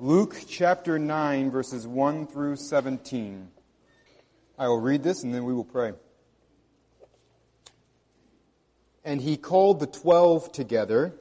[0.00, 3.46] Luke chapter 9, verses 1 through 17.
[4.58, 5.92] I will read this and then we will pray.
[9.04, 11.14] And he called the twelve together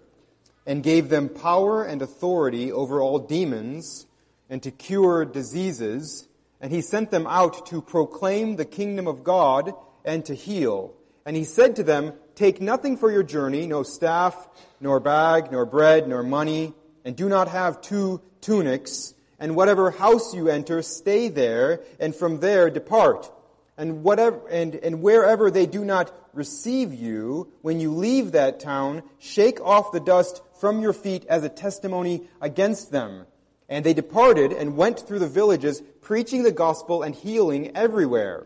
[0.66, 4.08] and gave them power and authority over all demons
[4.50, 6.28] and to cure diseases.
[6.60, 10.96] And he sent them out to proclaim the kingdom of God and to heal.
[11.28, 14.48] And he said to them, Take nothing for your journey, no staff,
[14.82, 16.74] nor bag, nor bread, nor money,
[17.06, 22.40] and do not have two tunics, and whatever house you enter, stay there, and from
[22.40, 23.32] there depart.
[23.78, 29.04] And whatever, and, and wherever they do not receive you, when you leave that town,
[29.20, 33.26] shake off the dust from your feet as a testimony against them.
[33.68, 38.46] And they departed and went through the villages, preaching the gospel and healing everywhere.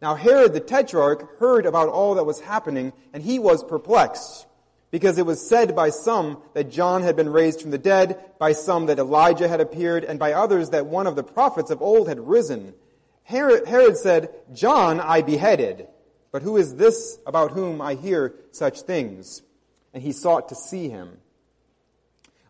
[0.00, 4.46] Now Herod the Tetrarch heard about all that was happening, and he was perplexed
[4.90, 8.52] because it was said by some that John had been raised from the dead, by
[8.52, 12.08] some that Elijah had appeared, and by others that one of the prophets of old
[12.08, 12.74] had risen.
[13.24, 15.88] Herod, Herod said, John I beheaded,
[16.30, 19.42] but who is this about whom I hear such things?
[19.92, 21.18] And he sought to see him.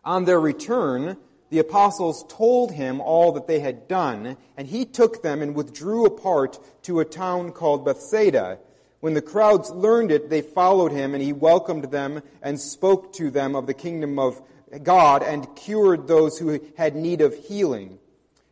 [0.03, 1.17] On their return,
[1.49, 6.05] the apostles told him all that they had done, and he took them and withdrew
[6.05, 8.59] apart to a town called Bethsaida.
[8.99, 13.29] When the crowds learned it, they followed him, and he welcomed them and spoke to
[13.29, 14.41] them of the kingdom of
[14.83, 17.99] God and cured those who had need of healing.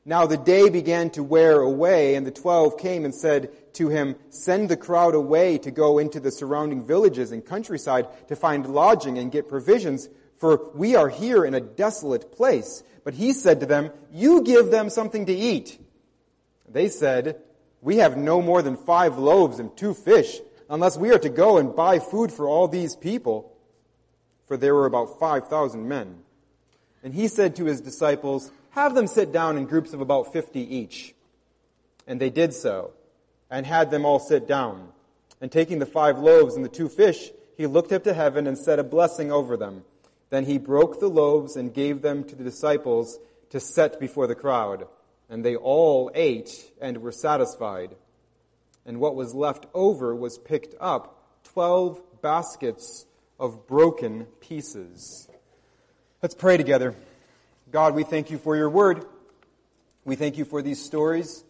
[0.05, 4.15] Now the day began to wear away, and the twelve came and said to him,
[4.29, 9.17] Send the crowd away to go into the surrounding villages and countryside to find lodging
[9.17, 10.07] and get provisions,
[10.37, 12.83] for we are here in a desolate place.
[13.03, 15.79] But he said to them, You give them something to eat.
[16.69, 17.41] They said,
[17.85, 20.39] we have no more than five loaves and two fish,
[20.71, 23.55] unless we are to go and buy food for all these people.
[24.47, 26.17] For there were about 5,000 men.
[27.03, 30.59] And he said to his disciples, have them sit down in groups of about 50
[30.59, 31.13] each.
[32.07, 32.91] And they did so,
[33.51, 34.89] and had them all sit down.
[35.39, 38.57] And taking the five loaves and the two fish, he looked up to heaven and
[38.57, 39.83] said a blessing over them.
[40.31, 43.19] Then he broke the loaves and gave them to the disciples
[43.51, 44.87] to set before the crowd
[45.29, 47.95] and they all ate and were satisfied.
[48.85, 53.05] And what was left over was picked up, twelve baskets
[53.39, 55.27] of broken pieces.
[56.21, 56.95] Let's pray together.
[57.71, 59.05] God, we thank you for your word.
[60.05, 61.43] We thank you for these stories.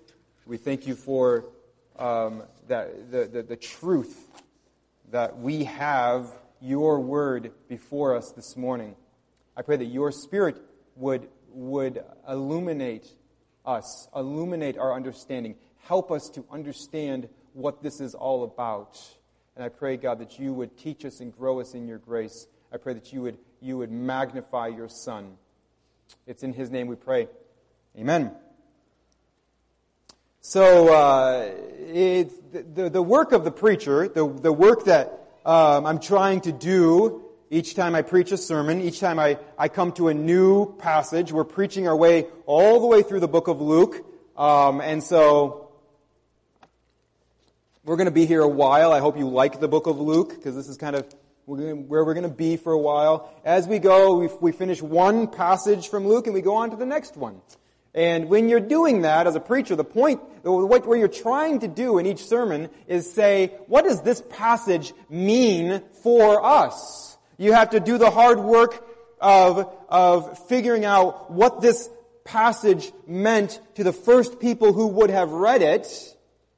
[0.46, 1.46] We thank you for
[2.00, 4.18] um, that, the, the, the truth
[5.12, 6.28] that we have
[6.62, 8.96] your word before us this morning.
[9.56, 10.58] I pray that your spirit
[10.96, 13.08] would, would illuminate
[13.66, 19.00] us, illuminate our understanding, help us to understand what this is all about.
[19.56, 22.48] And I pray, God, that you would teach us and grow us in your grace.
[22.72, 25.38] I pray that you would, you would magnify your Son.
[26.28, 27.28] It's in his name we pray.
[27.98, 28.32] Amen.
[30.42, 36.00] So, uh, it, the, the work of the preacher, the, the work that um, I'm
[36.00, 40.08] trying to do each time I preach a sermon, each time I, I come to
[40.08, 44.06] a new passage, we're preaching our way all the way through the book of Luke.
[44.36, 45.70] Um, and so,
[47.86, 48.92] we're going to be here a while.
[48.92, 51.06] I hope you like the book of Luke, because this is kind of
[51.46, 53.32] where we're going to be for a while.
[53.46, 56.76] As we go, we, we finish one passage from Luke and we go on to
[56.76, 57.42] the next one.
[57.94, 61.68] And when you're doing that as a preacher, the point, what, what you're trying to
[61.68, 67.15] do in each sermon is say, what does this passage mean for us?
[67.38, 68.86] You have to do the hard work
[69.20, 71.90] of, of figuring out what this
[72.24, 75.88] passage meant to the first people who would have read it,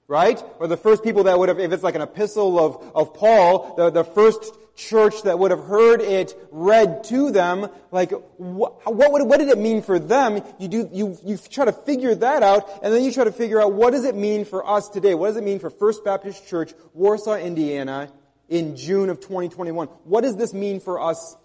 [0.08, 0.42] right?
[0.60, 3.76] Or the first people that would have, if it's like an epistle of, of Paul,
[3.76, 9.12] the, the first church that would have heard it read to them, like, what, what,
[9.12, 10.42] would, what did it mean for them?
[10.60, 13.62] You do, you, you try to figure that out, and then you try to figure
[13.62, 15.16] out what does it mean for us today?
[15.16, 18.10] What does it mean for First Baptist Church, Warsaw, Indiana,
[18.50, 19.88] in June of 2021.
[20.03, 21.35] What does this mean for us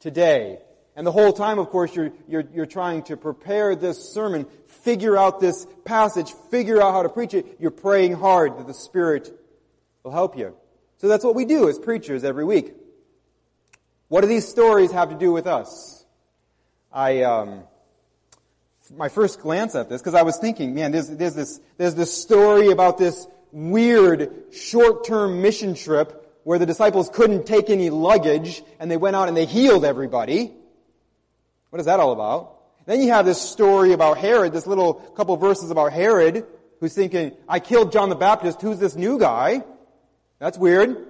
[0.00, 0.58] today?
[0.96, 5.16] And the whole time, of course, you're, you're, you're trying to prepare this sermon, figure
[5.16, 7.56] out this passage, figure out how to preach it.
[7.58, 9.32] You're praying hard that the Spirit
[10.04, 10.54] will help you.
[10.98, 12.74] So that's what we do as preachers every week.
[14.08, 16.04] What do these stories have to do with us?
[16.92, 17.64] I, um,
[18.96, 22.16] my first glance at this, because I was thinking, man, there's, there's this, there's this
[22.16, 28.90] story about this weird short-term mission trip where the disciples couldn't take any luggage and
[28.90, 30.52] they went out and they healed everybody.
[31.70, 32.52] What is that all about?
[32.86, 36.46] Then you have this story about Herod, this little couple verses about Herod,
[36.80, 39.64] who's thinking, I killed John the Baptist, who's this new guy?
[40.38, 41.08] That's weird.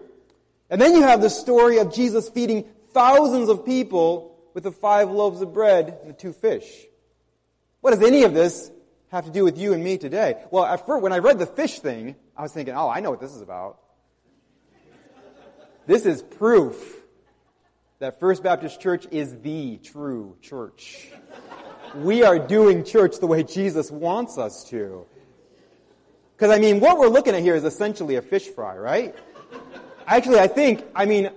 [0.70, 5.10] And then you have the story of Jesus feeding thousands of people with the five
[5.10, 6.64] loaves of bread and the two fish.
[7.80, 8.70] What does any of this
[9.10, 10.37] have to do with you and me today?
[10.50, 13.10] Well, at first, when I read the fish thing, I was thinking, oh, I know
[13.10, 13.78] what this is about.
[15.86, 17.02] This is proof
[17.98, 21.08] that First Baptist Church is the true church.
[21.96, 25.04] We are doing church the way Jesus wants us to.
[26.34, 29.14] Because, I mean, what we're looking at here is essentially a fish fry, right?
[30.06, 31.31] Actually, I think, I mean,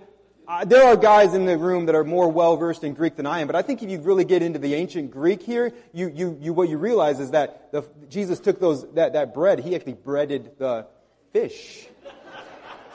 [0.48, 3.26] uh, there are guys in the room that are more well versed in Greek than
[3.26, 6.08] I am, but I think if you really get into the ancient Greek here, you,
[6.16, 9.76] you, you what you realize is that the, Jesus took those that, that bread, he
[9.76, 10.88] actually breaded the
[11.34, 11.88] fish,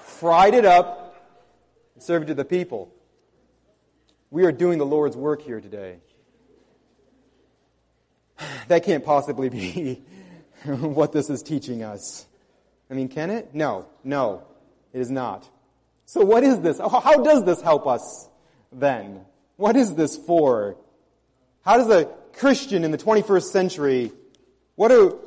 [0.02, 1.01] fried it up,
[2.08, 2.92] it to the people.
[4.30, 5.98] We are doing the Lord's work here today.
[8.68, 10.02] That can't possibly be
[10.64, 12.26] what this is teaching us.
[12.90, 13.54] I mean, can it?
[13.54, 14.44] No, no,
[14.92, 15.48] it is not.
[16.06, 16.78] So what is this?
[16.78, 18.28] How does this help us
[18.70, 19.24] then?
[19.56, 20.76] What is this for?
[21.62, 24.12] How does a Christian in the 21st century,
[24.74, 25.18] what do,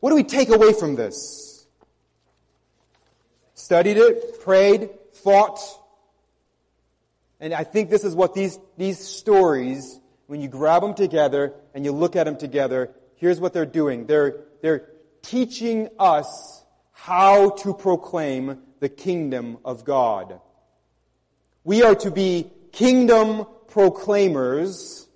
[0.00, 1.66] what do we take away from this?
[3.54, 5.58] Studied it, prayed, thought.
[7.40, 11.84] And I think this is what these, these stories, when you grab them together and
[11.84, 14.06] you look at them together, here's what they're doing.
[14.06, 14.90] They're, they're
[15.22, 20.40] teaching us how to proclaim the kingdom of God.
[21.64, 25.08] We are to be kingdom proclaimers.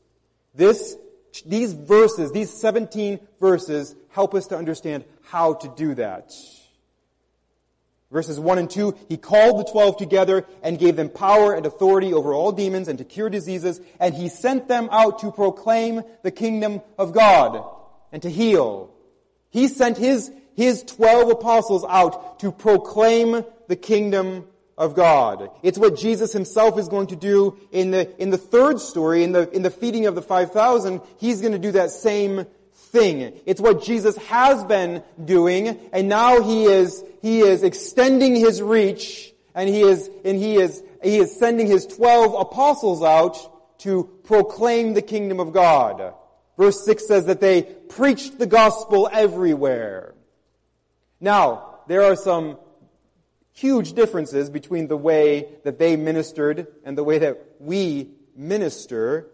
[0.55, 0.97] This,
[1.45, 6.33] these verses, these 17 verses help us to understand how to do that.
[8.11, 12.13] Verses 1 and 2, he called the twelve together and gave them power and authority
[12.13, 16.31] over all demons and to cure diseases, and he sent them out to proclaim the
[16.31, 17.65] kingdom of God
[18.13, 18.95] and to heal.
[19.51, 24.47] He sent his, his twelve apostles out to proclaim the kingdom
[24.77, 25.51] of God.
[25.63, 29.33] It's what Jesus himself is going to do in the, in the third story, in
[29.33, 31.01] the, in the feeding of the 5,000.
[31.19, 32.47] He's going to do that same
[32.95, 33.39] thing.
[33.45, 39.35] It's what Jesus has been doing, and now he is, he is extending his reach,
[39.55, 43.37] and he is, and he is, he is sending his 12 apostles out
[43.81, 46.15] to proclaim the kingdom of God.
[46.57, 50.15] Verse 6 says that they preached the gospel everywhere.
[51.21, 52.59] Now, there are some
[53.53, 59.29] huge differences between the way that they ministered and the way that we minister,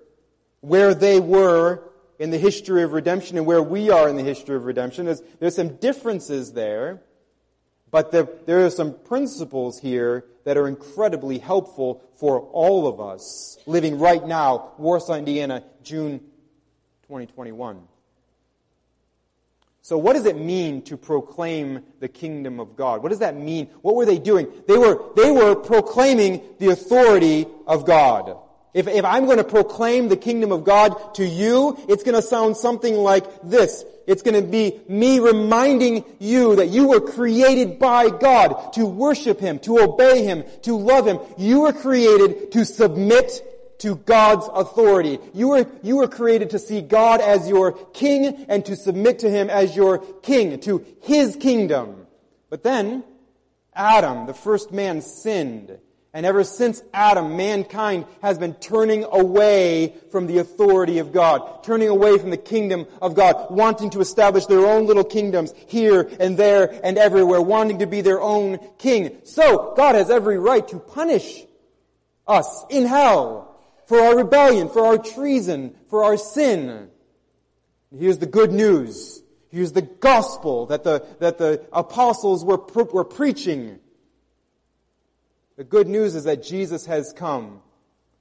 [0.60, 1.89] where they were
[2.20, 5.06] in the history of redemption and where we are in the history of redemption.
[5.06, 7.00] There's, there's some differences there,
[7.90, 13.56] but the, there are some principles here that are incredibly helpful for all of us
[13.64, 16.18] living right now, Warsaw, Indiana, June
[17.04, 17.80] 2021.
[19.80, 23.02] So what does it mean to proclaim the kingdom of God?
[23.02, 23.68] What does that mean?
[23.80, 24.46] What were they doing?
[24.68, 28.36] They were, they were proclaiming the authority of God.
[28.72, 32.22] If, if I'm going to proclaim the kingdom of God to you, it's going to
[32.22, 33.84] sound something like this.
[34.06, 39.40] It's going to be me reminding you that you were created by God to worship
[39.40, 41.18] Him, to obey Him, to love Him.
[41.36, 43.42] You were created to submit
[43.80, 45.18] to God's authority.
[45.34, 49.30] You were, you were created to see God as your king and to submit to
[49.30, 52.06] him as your king, to his kingdom.
[52.50, 53.04] But then,
[53.74, 55.78] Adam, the first man, sinned.
[56.12, 61.88] And ever since Adam, mankind has been turning away from the authority of God, turning
[61.88, 66.36] away from the kingdom of God, wanting to establish their own little kingdoms here and
[66.36, 69.18] there and everywhere, wanting to be their own king.
[69.22, 71.44] So, God has every right to punish
[72.26, 76.88] us in hell for our rebellion, for our treason, for our sin.
[77.96, 79.20] Here's the good news.
[79.50, 83.79] Here's the gospel that the, that the apostles were, were preaching.
[85.60, 87.60] The good news is that Jesus has come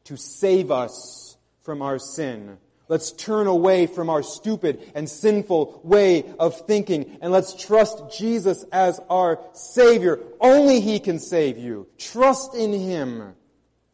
[0.04, 2.58] to save us from our sin.
[2.90, 8.66] Let's turn away from our stupid and sinful way of thinking and let's trust Jesus
[8.74, 10.20] as our Savior.
[10.42, 11.88] Only He can save you.
[11.98, 13.34] Trust in Him.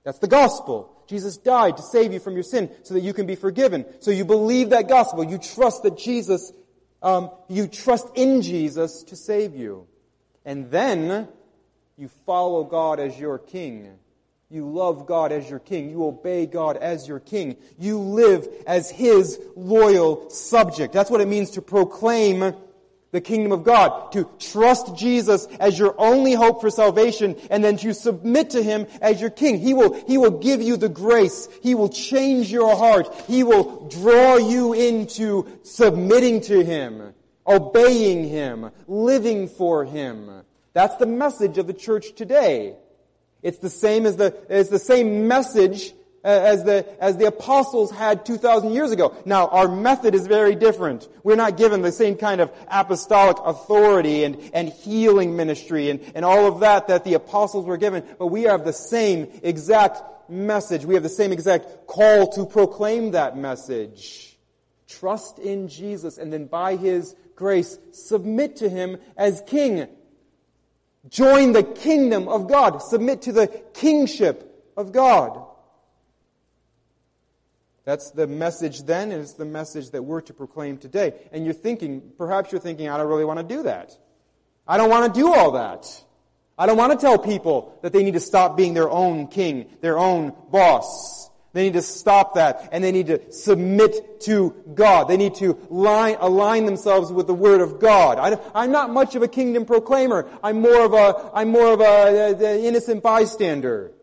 [0.04, 1.04] That's the gospel.
[1.08, 3.86] Jesus died to save you from your sin so that you can be forgiven.
[4.00, 5.24] So you believe that gospel.
[5.24, 6.52] You trust that Jesus,
[7.04, 9.86] um, you trust in Jesus to save you.
[10.46, 11.28] And then
[11.98, 13.90] you follow God as your king.
[14.50, 15.90] You love God as your king.
[15.90, 17.58] You obey God as your king.
[17.80, 20.94] You live as his loyal subject.
[20.94, 22.54] That's what it means to proclaim
[23.16, 27.78] the kingdom of God, to trust Jesus as your only hope for salvation, and then
[27.78, 29.58] to submit to Him as your King.
[29.58, 31.48] He will, He will give you the grace.
[31.64, 33.16] He will change your heart.
[33.26, 37.14] He will draw you into submitting to Him,
[37.48, 40.44] obeying Him, living for Him.
[40.76, 42.76] That's the message of the church today.
[43.42, 45.94] It's the same as the, it's the same message
[46.26, 49.16] uh, as the, as the apostles had 2,000 years ago.
[49.24, 51.08] Now, our method is very different.
[51.24, 56.26] We're not given the same kind of apostolic authority and, and healing ministry and, and
[56.26, 60.84] all of that that the apostles were given, but we have the same exact message.
[60.84, 64.38] We have the same exact call to proclaim that message.
[64.90, 69.88] Trust in Jesus and then by His grace submit to Him as King.
[71.10, 72.82] Join the kingdom of God.
[72.82, 75.46] Submit to the kingship of God.
[77.84, 81.14] That's the message then, and it's the message that we're to proclaim today.
[81.32, 83.96] And you're thinking, perhaps you're thinking, I don't really want to do that.
[84.68, 85.86] I don't want to do all that.
[86.58, 89.70] I don't want to tell people that they need to stop being their own king,
[89.82, 91.30] their own boss.
[91.56, 95.06] They need to stop that and they need to submit to God.
[95.06, 98.20] They need to line, align themselves with the Word of God.
[98.54, 100.30] I, am not much of a kingdom proclaimer.
[100.44, 103.94] I'm more of a, I'm more of a, a, a innocent bystander.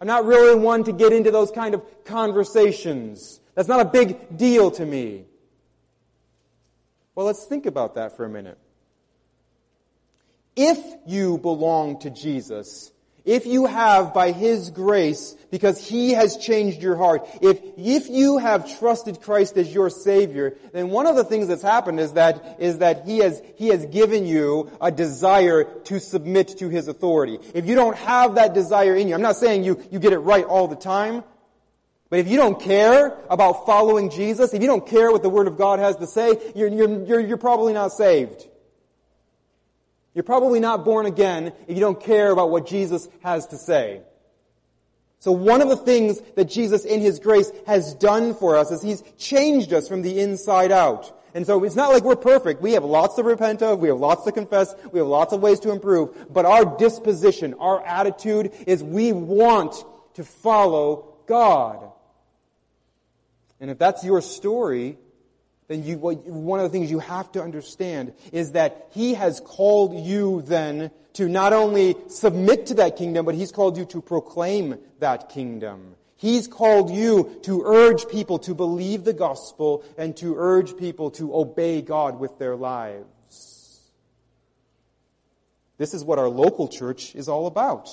[0.00, 3.40] I'm not really one to get into those kind of conversations.
[3.56, 5.24] That's not a big deal to me.
[7.16, 8.56] Well, let's think about that for a minute.
[10.54, 12.92] If you belong to Jesus,
[13.24, 18.38] if you have by His grace, because He has changed your heart, if, if you
[18.38, 22.56] have trusted Christ as your Savior, then one of the things that's happened is that,
[22.58, 27.38] is that He has, He has given you a desire to submit to His authority.
[27.54, 30.18] If you don't have that desire in you, I'm not saying you, you get it
[30.18, 31.24] right all the time,
[32.10, 35.46] but if you don't care about following Jesus, if you don't care what the Word
[35.46, 38.48] of God has to say, you're, you're, you're, you're probably not saved.
[40.14, 44.02] You're probably not born again if you don't care about what Jesus has to say.
[45.20, 48.82] So one of the things that Jesus in His grace has done for us is
[48.82, 51.16] He's changed us from the inside out.
[51.34, 52.60] And so it's not like we're perfect.
[52.60, 53.78] We have lots to repent of.
[53.78, 54.74] We have lots to confess.
[54.90, 56.32] We have lots of ways to improve.
[56.32, 59.76] But our disposition, our attitude is we want
[60.14, 61.92] to follow God.
[63.60, 64.98] And if that's your story,
[65.70, 69.94] then you, one of the things you have to understand is that He has called
[69.94, 74.78] you then to not only submit to that kingdom, but He's called you to proclaim
[74.98, 75.94] that kingdom.
[76.16, 81.36] He's called you to urge people to believe the gospel and to urge people to
[81.36, 83.80] obey God with their lives.
[85.78, 87.88] This is what our local church is all about.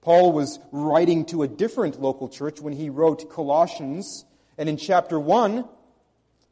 [0.00, 4.24] Paul was writing to a different local church when he wrote Colossians,
[4.58, 5.64] and in chapter 1,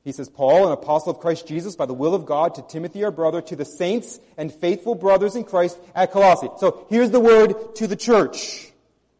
[0.04, 3.02] he says, Paul, an apostle of Christ Jesus, by the will of God, to Timothy
[3.04, 6.50] our brother, to the saints and faithful brothers in Christ at Colossae.
[6.58, 8.70] So here's the word to the church.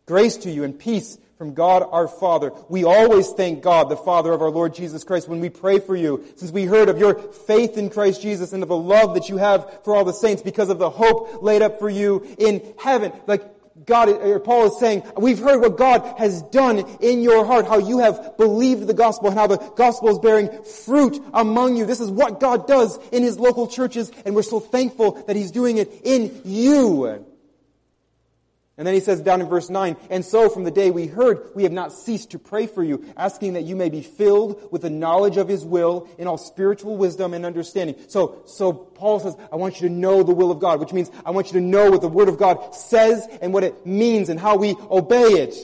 [0.05, 2.53] Grace to you and peace from God our Father.
[2.69, 5.97] We always thank God, the Father of our Lord Jesus Christ, when we pray for
[5.97, 9.31] you, since we heard of your faith in Christ Jesus and of the love that
[9.31, 12.75] you have for all the saints because of the hope laid up for you in
[12.79, 13.11] heaven.
[13.27, 13.54] Like,
[13.87, 17.79] God, or Paul is saying, we've heard what God has done in your heart, how
[17.79, 21.85] you have believed the gospel and how the gospel is bearing fruit among you.
[21.85, 25.51] This is what God does in His local churches and we're so thankful that He's
[25.51, 27.25] doing it in you.
[28.77, 31.51] And then he says down in verse 9, and so from the day we heard,
[31.55, 34.83] we have not ceased to pray for you, asking that you may be filled with
[34.83, 37.95] the knowledge of his will in all spiritual wisdom and understanding.
[38.09, 41.09] So, so Paul says, I want you to know the will of God, which means
[41.25, 44.29] I want you to know what the word of God says and what it means
[44.29, 45.55] and how we obey it.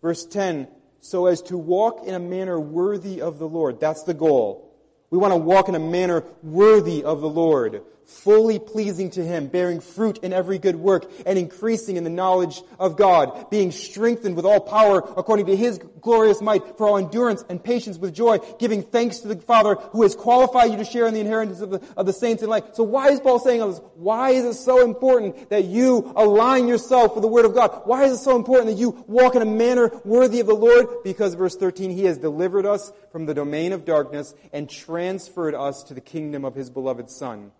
[0.00, 0.68] Verse 10,
[1.00, 3.80] so as to walk in a manner worthy of the Lord.
[3.80, 4.72] That's the goal.
[5.10, 9.48] We want to walk in a manner worthy of the Lord fully pleasing to Him,
[9.48, 14.36] bearing fruit in every good work, and increasing in the knowledge of God, being strengthened
[14.36, 18.38] with all power according to His glorious might for all endurance and patience with joy,
[18.58, 21.70] giving thanks to the Father who has qualified you to share in the inheritance of
[21.70, 22.76] the, of the saints in light.
[22.76, 23.80] So why is Paul saying all this?
[23.96, 27.82] Why is it so important that you align yourself with the Word of God?
[27.84, 30.86] Why is it so important that you walk in a manner worthy of the Lord?
[31.02, 35.82] Because verse 13, He has delivered us from the domain of darkness and transferred us
[35.84, 37.50] to the kingdom of His beloved Son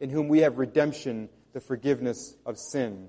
[0.00, 3.08] in whom we have redemption, the forgiveness of sin.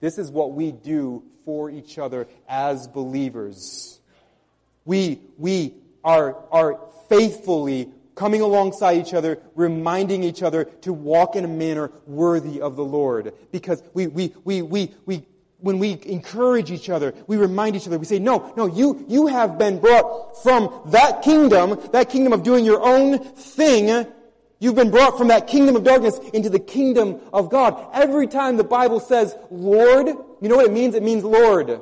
[0.00, 4.00] This is what we do for each other as believers.
[4.84, 5.74] We, we
[6.04, 11.90] are, are faithfully coming alongside each other, reminding each other to walk in a manner
[12.06, 13.32] worthy of the Lord.
[13.52, 15.24] Because we, we, we, we, we,
[15.60, 19.26] when we encourage each other, we remind each other, we say, no, no, you, you
[19.28, 24.06] have been brought from that kingdom, that kingdom of doing your own thing,
[24.60, 27.90] You've been brought from that kingdom of darkness into the kingdom of God.
[27.92, 30.94] Every time the Bible says Lord, you know what it means?
[30.94, 31.80] It means Lord.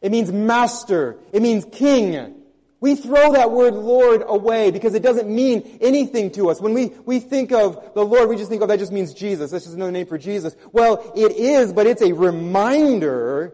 [0.00, 1.18] It means master.
[1.32, 2.34] It means king.
[2.80, 6.60] We throw that word Lord away because it doesn't mean anything to us.
[6.60, 9.50] When we, we think of the Lord, we just think, oh, that just means Jesus.
[9.50, 10.54] That's just another name for Jesus.
[10.70, 13.52] Well, it is, but it's a reminder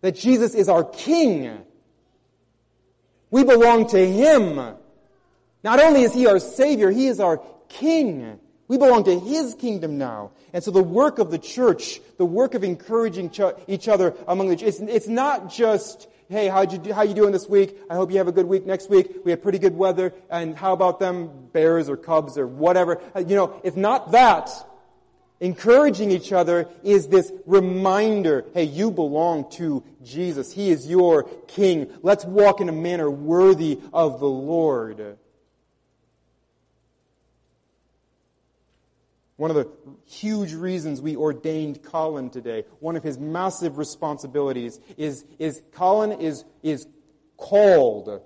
[0.00, 1.58] That Jesus is our King.
[3.30, 4.76] We belong to Him.
[5.64, 8.38] Not only is He our Savior, He is our King.
[8.68, 10.32] We belong to His kingdom now.
[10.52, 13.32] And so the work of the church, the work of encouraging
[13.66, 17.32] each other among the, it's, it's not just, hey, how'd you do, how you doing
[17.32, 17.76] this week?
[17.90, 19.24] I hope you have a good week next week.
[19.24, 20.12] We have pretty good weather.
[20.30, 23.00] And how about them bears or cubs or whatever?
[23.14, 24.50] Uh, you know, if not that,
[25.40, 30.52] encouraging each other is this reminder, hey, you belong to Jesus.
[30.52, 31.90] He is your King.
[32.02, 35.18] Let's walk in a manner worthy of the Lord.
[39.38, 39.70] One of the
[40.04, 46.44] huge reasons we ordained Colin today, one of his massive responsibilities is, is Colin is,
[46.64, 46.88] is
[47.36, 48.20] called,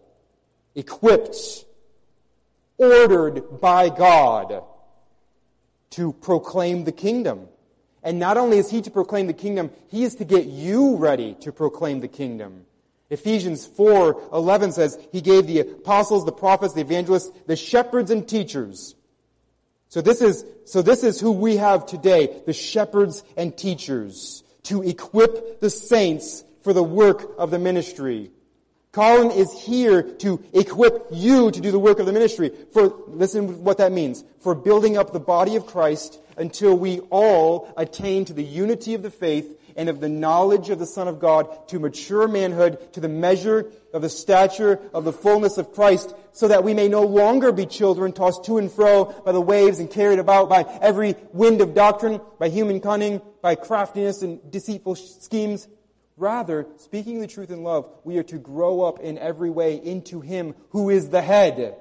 [0.74, 1.66] equipped,
[2.78, 4.64] ordered by God
[5.90, 7.46] to proclaim the kingdom.
[8.02, 11.36] And not only is he to proclaim the kingdom, he is to get you ready
[11.40, 12.64] to proclaim the kingdom.
[13.10, 18.94] Ephesians 4:11 says he gave the apostles, the prophets, the evangelists, the shepherds and teachers
[19.92, 24.82] so this is, so this is who we have today, the shepherds and teachers, to
[24.82, 28.30] equip the saints for the work of the ministry.
[28.92, 32.52] Colin is here to equip you to do the work of the ministry.
[32.72, 34.24] For, listen what that means.
[34.40, 39.02] For building up the body of Christ until we all attain to the unity of
[39.02, 43.00] the faith and of the knowledge of the Son of God to mature manhood, to
[43.00, 47.02] the measure of the stature of the fullness of Christ, so that we may no
[47.02, 51.14] longer be children tossed to and fro by the waves and carried about by every
[51.32, 55.68] wind of doctrine, by human cunning, by craftiness and deceitful schemes.
[56.16, 60.20] Rather, speaking the truth in love, we are to grow up in every way into
[60.20, 61.76] Him who is the head,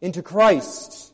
[0.00, 1.12] into Christ.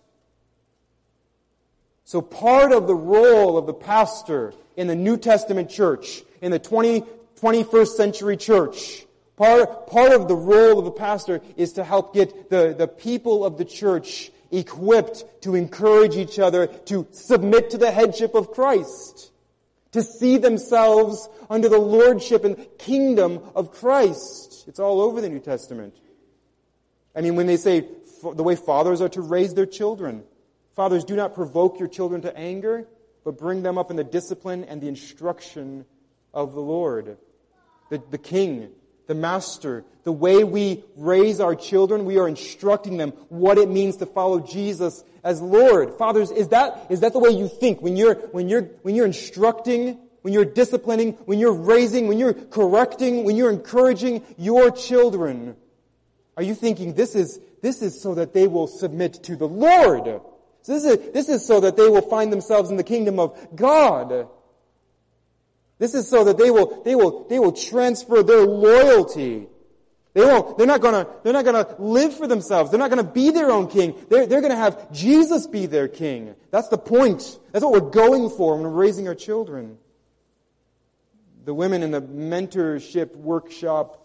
[2.05, 6.59] So part of the role of the pastor in the New Testament church, in the
[6.59, 7.03] 20,
[7.41, 9.07] 21st century church.
[9.37, 13.45] Part, part of the role of the pastor is to help get the, the people
[13.45, 19.33] of the church equipped to encourage each other to submit to the headship of Christ,
[19.93, 24.65] to see themselves under the lordship and kingdom of Christ.
[24.69, 25.95] It's all over the New Testament.
[27.17, 27.87] I mean, when they say
[28.23, 30.23] the way fathers are to raise their children,
[30.77, 32.87] fathers do not provoke your children to anger,
[33.25, 35.87] but bring them up in the discipline and the instruction
[36.33, 37.17] of the Lord,
[37.91, 38.71] the, the King,
[39.07, 39.85] the Master.
[40.05, 44.41] The way we raise our children, we are instructing them what it means to follow
[44.41, 45.95] Jesus as Lord.
[45.95, 49.07] Fathers, is that, is that the way you think when you're, when you're, when you're
[49.07, 55.57] instructing, when you're disciplining, when you're raising, when you're correcting, when you're encouraging your children?
[56.37, 60.21] Are you thinking this is, this is so that they will submit to the Lord?
[60.65, 63.55] So this is, this is so that they will find themselves in the kingdom of
[63.55, 64.29] God.
[65.79, 69.47] This is so that they will, they will, they will transfer their loyalty.
[70.15, 72.71] They won't, they're not gonna, they're not gonna live for themselves.
[72.71, 73.95] They're not gonna be their own king.
[74.09, 76.35] They're, they're gonna have Jesus be their king.
[76.51, 77.39] That's the point.
[77.53, 79.77] That's what we're going for when we're raising our children.
[81.45, 84.01] The women in the mentorship workshop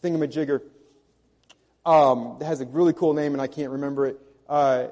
[0.00, 0.60] thingamajigger,
[1.84, 4.20] um, has a really cool name and I can't remember it.
[4.48, 4.88] Uh,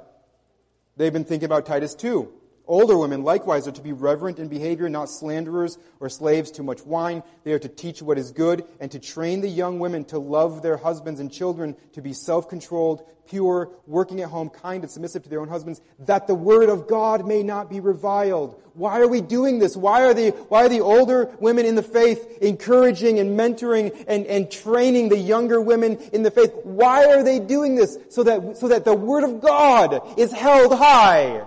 [0.96, 2.28] They've been thinking about Titus 2.
[2.66, 6.87] Older women likewise are to be reverent in behavior, not slanderers or slaves to much
[6.87, 7.25] wine.
[7.42, 10.62] They are to teach what is good and to train the young women to love
[10.62, 15.29] their husbands and children, to be self-controlled, pure, working at home, kind and submissive to
[15.29, 18.61] their own husbands, that the word of God may not be reviled.
[18.75, 19.77] Why are we doing this?
[19.77, 24.25] Why are the, why are the older women in the faith encouraging and mentoring and,
[24.27, 26.53] and training the younger women in the faith?
[26.62, 27.98] Why are they doing this?
[28.09, 31.44] So that, so that the word of God is held high.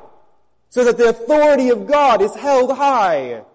[0.75, 3.45] So that the authority of God is held high.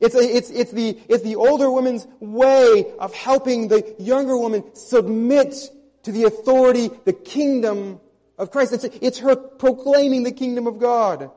[0.00, 4.64] It's, a, it's, it's, the, it's the older woman's way of helping the younger woman
[4.74, 5.54] submit
[6.02, 8.00] to the authority, the kingdom
[8.38, 8.72] of Christ.
[8.72, 11.30] It's, it's her proclaiming the kingdom of God.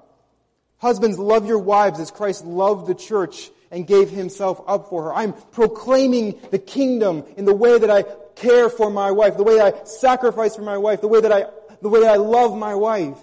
[0.80, 5.14] Husbands, love your wives as Christ loved the church and gave himself up for her.
[5.14, 9.58] I'm proclaiming the kingdom in the way that I care for my wife, the way
[9.58, 11.46] that I sacrifice for my wife, the way that I,
[11.84, 13.20] the way that I love my wife.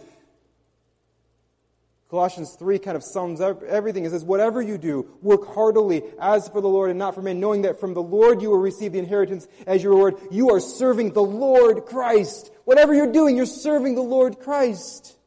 [2.10, 4.06] Colossians 3 kind of sums up everything.
[4.06, 7.38] It says, whatever you do, work heartily as for the Lord and not for men,
[7.38, 10.16] knowing that from the Lord you will receive the inheritance as your reward.
[10.30, 12.50] You are serving the Lord Christ.
[12.64, 15.18] Whatever you're doing, you're serving the Lord Christ.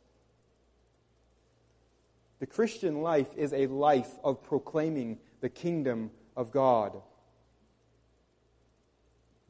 [2.40, 7.00] The Christian life is a life of proclaiming the kingdom of God.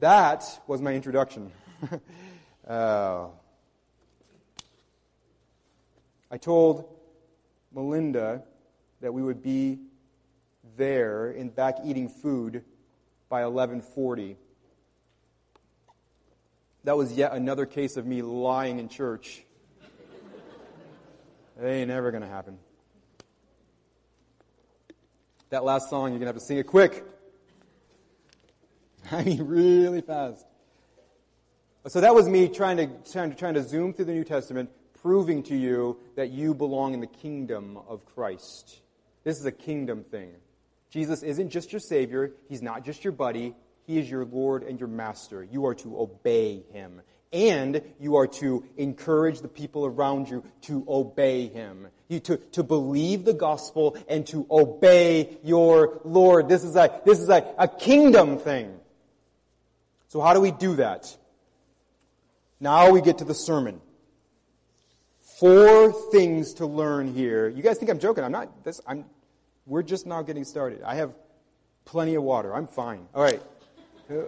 [0.00, 1.50] That was my introduction.
[2.68, 3.28] uh,
[6.30, 6.98] I told
[7.74, 8.42] Melinda
[9.00, 9.78] that we would be
[10.76, 12.64] there in back eating food
[13.28, 14.36] by 1140.
[16.84, 19.42] That was yet another case of me lying in church.
[21.60, 22.58] it ain't never going to happen.
[25.50, 27.04] That last song, you're going to have to sing it quick.
[29.12, 30.46] I mean, really fast.
[31.88, 34.70] So that was me trying to, trying to, trying to zoom through the New Testament,
[35.02, 38.80] proving to you that you belong in the kingdom of Christ.
[39.24, 40.30] This is a kingdom thing.
[40.90, 42.32] Jesus isn't just your Savior.
[42.48, 43.54] He's not just your buddy.
[43.86, 45.42] He is your Lord and your Master.
[45.42, 47.02] You are to obey Him.
[47.32, 51.88] And you are to encourage the people around you to obey Him.
[52.08, 56.48] You to, to believe the gospel and to obey your Lord.
[56.48, 58.78] This is a, this is a, a kingdom thing.
[60.08, 61.16] So how do we do that?
[62.60, 63.80] Now we get to the sermon.
[65.42, 67.48] Four things to learn here.
[67.48, 68.22] You guys think I'm joking.
[68.22, 69.04] I'm not, this, I'm,
[69.66, 70.84] we're just now getting started.
[70.84, 71.12] I have
[71.84, 72.54] plenty of water.
[72.54, 73.08] I'm fine.
[73.12, 73.42] All right.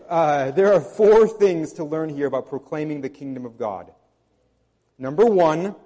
[0.09, 3.93] Uh, there are four things to learn here about proclaiming the kingdom of God.
[4.99, 5.77] Number one,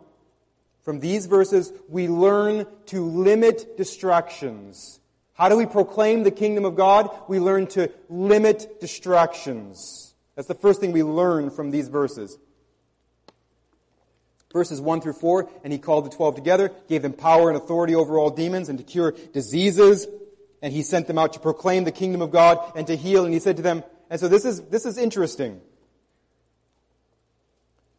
[0.80, 4.98] from these verses, we learn to limit distractions.
[5.34, 7.10] How do we proclaim the kingdom of God?
[7.28, 10.14] We learn to limit distractions.
[10.36, 12.38] That's the first thing we learn from these verses.
[14.52, 17.94] Verses 1 through 4, and he called the twelve together, gave them power and authority
[17.94, 20.06] over all demons and to cure diseases,
[20.62, 23.34] and he sent them out to proclaim the kingdom of God and to heal, and
[23.34, 25.61] he said to them, and so this is, this is interesting.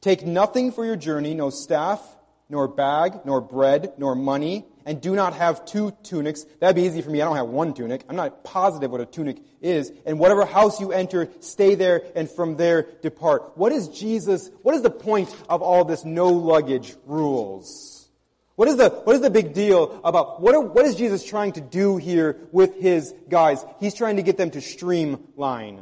[0.02, 2.02] Take nothing for your journey, no staff,
[2.50, 6.46] nor bag, nor bread, nor money, and do not have two tunics.
[6.60, 7.22] That'd be easy for me.
[7.22, 8.04] I don't have one tunic.
[8.10, 9.92] I'm not positive what a tunic is.
[10.06, 13.58] And whatever house you enter, stay there, and from there depart.
[13.58, 18.08] What is Jesus, what is the point of all this no luggage rules?
[18.56, 21.54] What is the, what is the big deal about, what, are, what is Jesus trying
[21.54, 23.64] to do here with his guys?
[23.80, 25.80] He's trying to get them to streamline.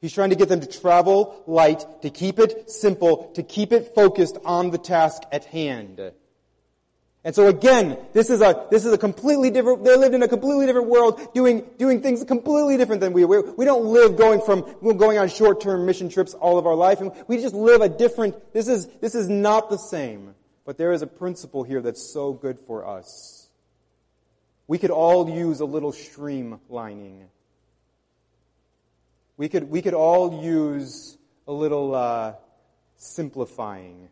[0.00, 3.94] He's trying to get them to travel light, to keep it simple, to keep it
[3.94, 6.12] focused on the task at hand.
[7.24, 10.28] And so again, this is a, this is a completely different, they lived in a
[10.28, 13.24] completely different world, doing, doing things completely different than we.
[13.24, 14.66] We, we don't live going from,
[14.98, 18.52] going on short-term mission trips all of our life, and we just live a different,
[18.52, 20.34] this is, this is not the same.
[20.66, 23.48] But there is a principle here that's so good for us.
[24.66, 27.24] We could all use a little streamlining.
[29.36, 32.34] We could, we could all use a little uh,
[32.96, 34.08] simplifying.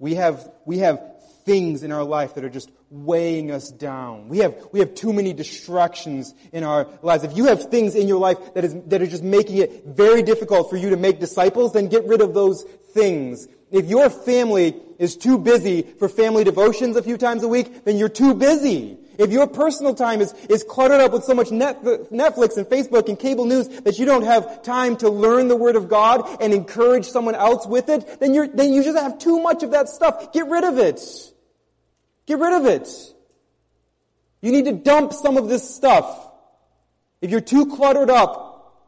[0.00, 1.00] We have, we have
[1.48, 4.28] things in our life that are just weighing us down.
[4.28, 7.24] We have, we have too many distractions in our lives.
[7.24, 10.22] If you have things in your life that is, that are just making it very
[10.22, 13.48] difficult for you to make disciples, then get rid of those things.
[13.70, 17.96] If your family is too busy for family devotions a few times a week, then
[17.96, 18.98] you're too busy.
[19.16, 23.18] If your personal time is, is cluttered up with so much Netflix and Facebook and
[23.18, 27.06] cable news that you don't have time to learn the Word of God and encourage
[27.06, 30.34] someone else with it, then you're, then you just have too much of that stuff.
[30.34, 31.00] Get rid of it.
[32.28, 32.90] Get rid of it.
[34.42, 36.28] You need to dump some of this stuff.
[37.22, 38.84] If you're too cluttered up,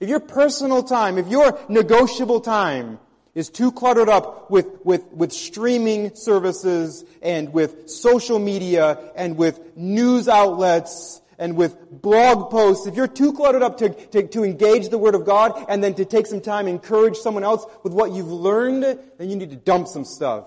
[0.00, 2.98] if your personal time, if your negotiable time
[3.34, 9.74] is too cluttered up with, with, with streaming services and with social media and with
[9.78, 14.90] news outlets and with blog posts, if you're too cluttered up to, to, to engage
[14.90, 17.94] the Word of God and then to take some time and encourage someone else with
[17.94, 20.44] what you've learned, then you need to dump some stuff.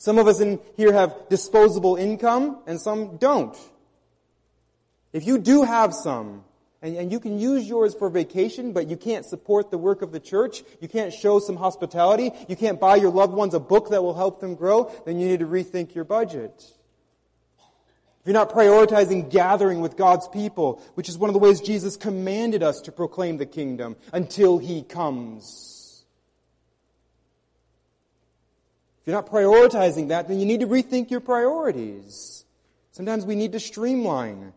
[0.00, 3.54] Some of us in here have disposable income and some don't.
[5.12, 6.42] If you do have some,
[6.80, 10.10] and, and you can use yours for vacation, but you can't support the work of
[10.10, 10.62] the church.
[10.80, 12.30] You can't show some hospitality.
[12.48, 14.90] You can't buy your loved ones a book that will help them grow.
[15.04, 16.54] Then you need to rethink your budget.
[17.58, 21.98] If you're not prioritizing gathering with God's people, which is one of the ways Jesus
[21.98, 25.80] commanded us to proclaim the kingdom until He comes.
[28.99, 32.44] If you're not prioritizing that, then you need to rethink your priorities.
[32.92, 34.52] Sometimes we need to streamline.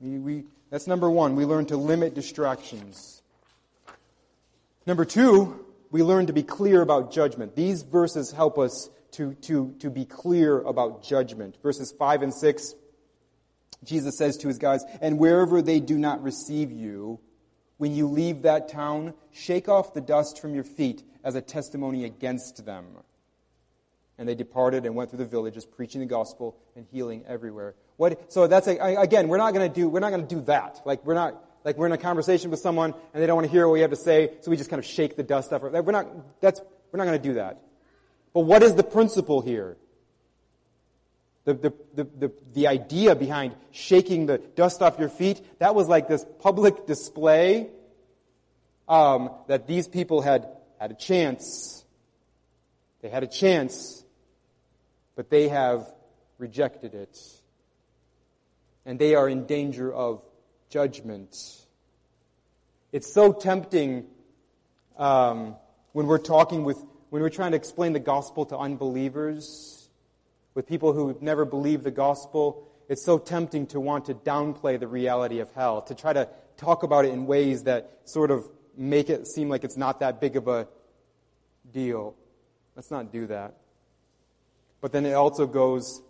[0.00, 1.36] We, we, that's number one.
[1.36, 3.22] We learn to limit distractions.
[4.86, 7.54] Number two, we learn to be clear about judgment.
[7.54, 11.56] These verses help us to, to, to be clear about judgment.
[11.62, 12.74] Verses 5 and 6,
[13.84, 17.20] Jesus says to his guys, And wherever they do not receive you,
[17.76, 22.04] when you leave that town, shake off the dust from your feet as a testimony
[22.04, 22.86] against them.
[24.16, 27.74] And they departed and went through the villages, preaching the gospel and healing everywhere.
[27.96, 30.80] What, so that's again, we're not going to do, we're not going to do that.
[30.86, 33.50] Like we're not, like we're in a conversation with someone and they don't want to
[33.50, 35.62] hear what we have to say, so we just kind of shake the dust off.
[35.62, 36.60] We're not, that's,
[36.92, 37.60] we're not going to do that.
[38.32, 39.76] But what is the principle here?
[41.44, 45.88] The, the, the, the, the idea behind shaking the dust off your feet, that was
[45.88, 47.70] like this public display
[48.88, 51.84] um, that these people had had a chance.
[53.02, 54.04] They had a chance,
[55.14, 55.86] but they have
[56.38, 57.18] rejected it.
[58.84, 60.22] And they are in danger of
[60.70, 61.36] judgment.
[62.92, 64.06] It's so tempting
[64.96, 65.56] um,
[65.92, 69.76] when we're talking with, when we're trying to explain the gospel to unbelievers,
[70.56, 72.66] with people who have never believe the gospel.
[72.88, 76.82] It's so tempting to want to downplay the reality of hell, to try to talk
[76.82, 80.36] about it in ways that sort of make it seem like it's not that big
[80.36, 80.68] of a
[81.72, 82.14] deal.
[82.74, 83.54] Let's not do that.
[84.80, 86.02] But then it also goes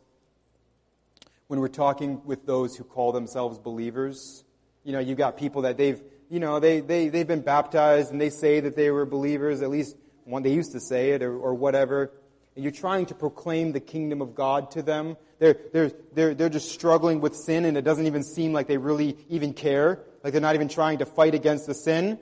[1.47, 4.45] when we're talking with those who call themselves believers.
[4.85, 8.21] You know, you've got people that they've, you know, they, they, they've been baptized and
[8.21, 11.37] they say that they were believers, at least one, they used to say it or,
[11.37, 12.11] or whatever.
[12.57, 15.17] And you're trying to proclaim the kingdom of God to them.
[15.39, 18.79] They're, they're, they're, they're just struggling with sin and it doesn't even seem like they
[18.79, 20.01] really even care.
[20.25, 22.19] Like they're not even trying to fight against the sin.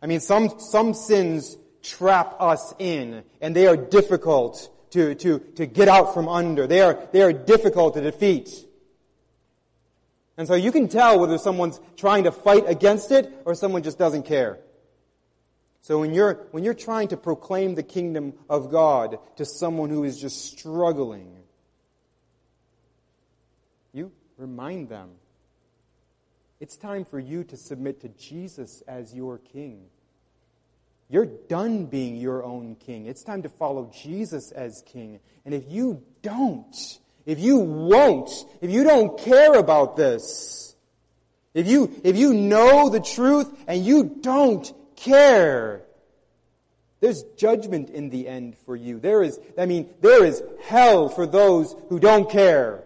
[0.00, 5.66] I mean, some, some sins trap us in, and they are difficult to, to, to
[5.66, 6.66] get out from under.
[6.66, 8.50] They are, they are difficult to defeat.
[10.36, 13.98] And so you can tell whether someone's trying to fight against it or someone just
[13.98, 14.60] doesn't care.
[15.80, 20.04] So when you're, when you're trying to proclaim the kingdom of God to someone who
[20.04, 21.34] is just struggling,
[23.92, 25.10] you remind them
[26.60, 29.86] it's time for you to submit to Jesus as your king.
[31.08, 33.06] You're done being your own king.
[33.06, 35.20] It's time to follow Jesus as king.
[35.44, 36.76] And if you don't,
[37.24, 40.74] if you won't, if you don't care about this,
[41.54, 45.82] if you, if you know the truth and you don't care,
[47.00, 48.98] there's judgment in the end for you.
[48.98, 52.84] There is, I mean, there is hell for those who don't care.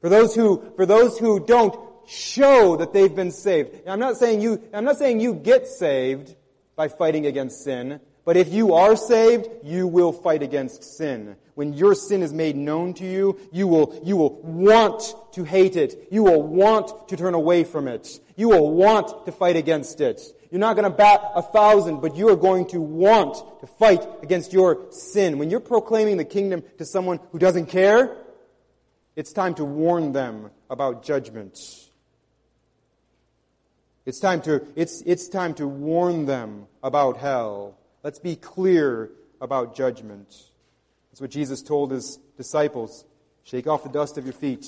[0.00, 3.86] For those who, for those who don't show that they've been saved.
[3.86, 6.34] I'm not saying you, I'm not saying you get saved
[6.74, 11.36] by fighting against sin, but if you are saved, you will fight against sin.
[11.54, 15.76] When your sin is made known to you, you will, you will want to hate
[15.76, 16.08] it.
[16.10, 18.20] You will want to turn away from it.
[18.36, 20.20] You will want to fight against it.
[20.50, 24.06] You're not going to bat a thousand, but you are going to want to fight
[24.22, 25.38] against your sin.
[25.38, 28.16] When you're proclaiming the kingdom to someone who doesn't care,
[29.16, 31.87] it's time to warn them about judgment.
[34.08, 37.76] It's time to, it's, it's time to warn them about hell.
[38.02, 40.34] Let's be clear about judgment.
[41.10, 43.04] That's what Jesus told his disciples.
[43.44, 44.66] Shake off the dust of your feet.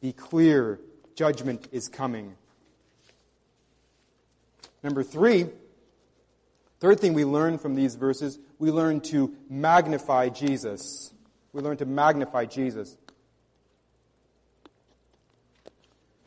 [0.00, 0.78] Be clear.
[1.16, 2.36] Judgment is coming.
[4.84, 5.46] Number three,
[6.78, 11.12] third thing we learn from these verses, we learn to magnify Jesus.
[11.52, 12.96] We learn to magnify Jesus.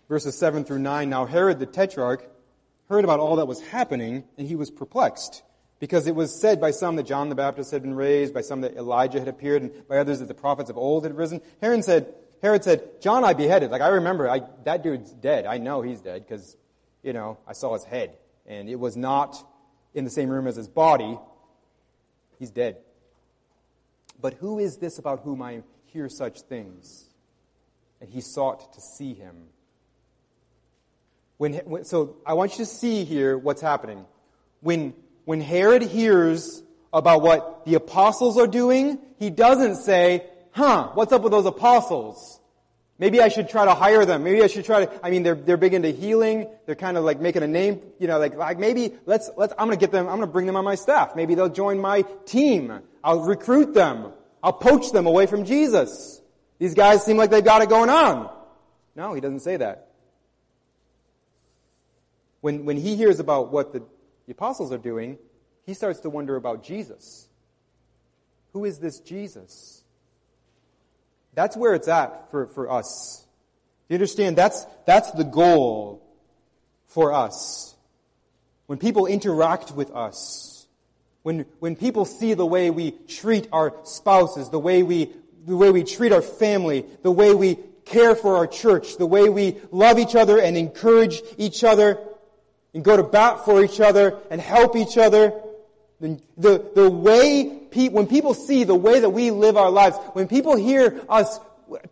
[0.07, 1.09] Verses 7 through 9.
[1.09, 2.29] Now Herod the Tetrarch
[2.89, 5.43] heard about all that was happening, and he was perplexed.
[5.79, 8.61] Because it was said by some that John the Baptist had been raised, by some
[8.61, 11.41] that Elijah had appeared, and by others that the prophets of old had risen.
[11.61, 13.71] Herod said, Herod said, John I beheaded.
[13.71, 15.45] Like I remember, I, that dude's dead.
[15.45, 16.55] I know he's dead because,
[17.03, 18.15] you know, I saw his head.
[18.45, 19.35] And it was not
[19.93, 21.17] in the same room as his body.
[22.39, 22.77] He's dead.
[24.21, 27.09] But who is this about whom I hear such things?
[27.99, 29.47] And he sought to see him.
[31.37, 34.05] When, when, so I want you to see here what's happening.
[34.61, 34.93] When,
[35.25, 41.23] when Herod hears about what the apostles are doing, he doesn't say, huh, what's up
[41.23, 42.39] with those apostles?
[42.97, 44.23] Maybe I should try to hire them.
[44.23, 46.47] Maybe I should try to, I mean, they're, they're big into healing.
[46.65, 49.67] They're kind of like making a name, you know, like, like maybe let's, let's, I'm
[49.67, 51.13] gonna get them, I'm gonna bring them on my staff.
[51.13, 52.79] Maybe they'll join my team.
[53.03, 54.13] I'll recruit them.
[54.41, 56.21] I'll poach them away from Jesus.
[56.57, 58.31] These guys seem like they've got it going on.
[58.95, 59.84] No, he doesn't say that.
[62.45, 63.79] When, when he hears about what the,
[64.27, 65.17] the apostles are doing,
[65.65, 67.27] he starts to wonder about Jesus.
[68.53, 69.83] Who is this Jesus?
[71.33, 73.25] That's where it's at for, for us.
[73.87, 74.35] Do you understand?
[74.35, 76.05] That's, that's the goal
[76.85, 77.75] for us.
[78.67, 80.67] When people interact with us,
[81.23, 85.09] when, when people see the way we treat our spouses, the way we,
[85.47, 89.29] the way we treat our family, the way we care for our church, the way
[89.29, 91.97] we love each other and encourage each other,
[92.75, 95.33] and go to bat for each other and help each other.
[96.01, 99.97] The, the, the way, pe- when people see the way that we live our lives,
[100.11, 101.39] when people hear us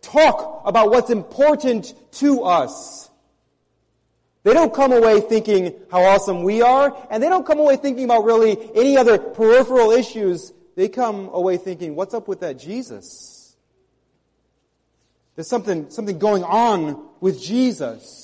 [0.02, 3.10] talk about what's important to us,
[4.42, 8.04] they don't come away thinking how awesome we are, and they don't come away thinking
[8.04, 10.52] about really any other peripheral issues.
[10.76, 13.56] They come away thinking, what's up with that Jesus?
[15.34, 18.23] There's something, something going on with Jesus.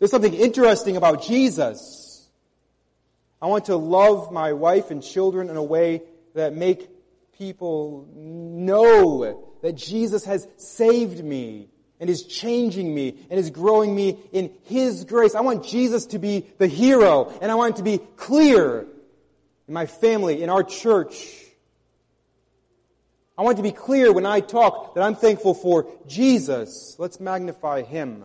[0.00, 2.26] There's something interesting about Jesus.
[3.40, 6.02] I want to love my wife and children in a way
[6.34, 6.88] that make
[7.38, 11.68] people know that Jesus has saved me
[12.00, 15.34] and is changing me and is growing me in His grace.
[15.34, 18.86] I want Jesus to be the hero and I want it to be clear
[19.68, 21.44] in my family, in our church.
[23.36, 26.96] I want to be clear when I talk that I'm thankful for Jesus.
[26.98, 28.24] Let's magnify Him.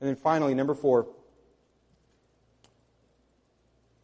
[0.00, 1.06] And then finally, number four.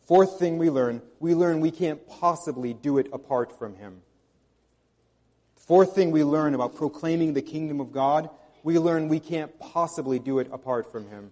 [0.06, 4.00] Fourth thing we learn, we learn we can't possibly do it apart from Him.
[5.54, 8.28] Fourth thing we learn about proclaiming the kingdom of God,
[8.64, 11.30] we learn we can't possibly do it apart from Him.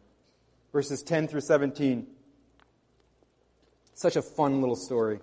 [0.73, 2.07] Verses 10 through 17.
[3.95, 5.19] Such a fun little story.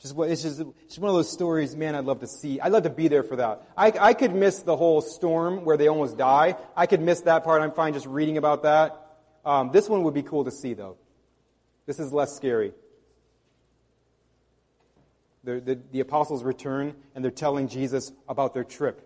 [0.00, 2.60] Just, it's just, it's one of those stories, man, I'd love to see.
[2.60, 3.68] I'd love to be there for that.
[3.76, 6.56] I, I could miss the whole storm where they almost die.
[6.76, 7.62] I could miss that part.
[7.62, 8.96] I'm fine just reading about that.
[9.44, 10.98] Um, this one would be cool to see, though.
[11.86, 12.72] This is less scary.
[15.42, 19.04] The, the, the apostles return and they're telling Jesus about their trip.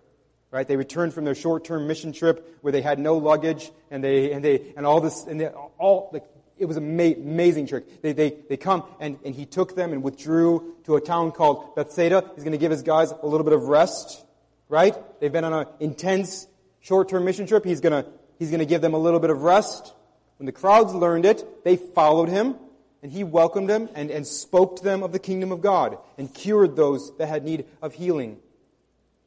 [0.50, 0.68] Right?
[0.68, 4.44] They returned from their short-term mission trip where they had no luggage and they, and
[4.44, 6.20] they, and all this, and they, all, the,
[6.62, 8.00] it was an ama- amazing trick.
[8.00, 11.74] They, they, they come and, and he took them and withdrew to a town called
[11.74, 12.30] Bethsaida.
[12.34, 14.24] He's going to give his guys a little bit of rest.
[14.68, 14.96] Right?
[15.20, 16.46] They've been on an intense
[16.80, 17.64] short-term mission trip.
[17.64, 19.92] He's going to, he's going to give them a little bit of rest.
[20.38, 22.56] When the crowds learned it, they followed him
[23.02, 26.32] and he welcomed them and, and spoke to them of the kingdom of God and
[26.32, 28.38] cured those that had need of healing.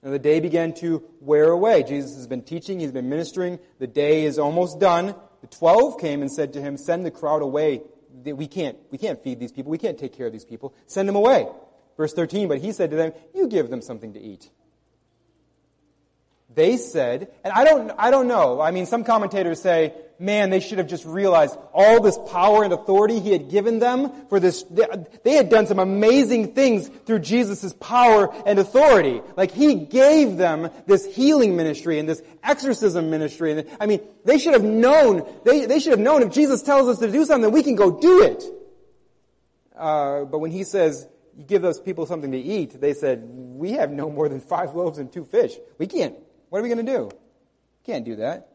[0.02, 1.84] And the day began to wear away.
[1.84, 3.60] Jesus has been teaching, he's been ministering.
[3.80, 5.16] The day is almost done.
[5.46, 7.84] The twelve came and said to him, Send the crowd away.
[8.24, 9.70] We can't, we can't feed these people.
[9.70, 10.74] We can't take care of these people.
[10.88, 11.48] Send them away.
[11.98, 14.50] Verse 13, but he said to them, You give them something to eat.
[16.56, 18.60] They said, and I don't, I don't know.
[18.60, 22.74] I mean, some commentators say, man, they should have just realized all this power and
[22.74, 24.64] authority he had given them for this.
[25.24, 29.22] They had done some amazing things through Jesus' power and authority.
[29.36, 33.66] Like he gave them this healing ministry and this exorcism ministry.
[33.80, 37.00] I mean, they should have known, they, they should have known if Jesus tells us
[37.00, 38.44] to do something, we can go do it.
[39.76, 43.74] Uh, but when he says, you give those people something to eat, they said, we
[43.74, 45.54] have no more than five loaves and two fish.
[45.78, 46.16] We can't
[46.56, 47.10] what are we going to do?
[47.86, 48.50] Can't do that.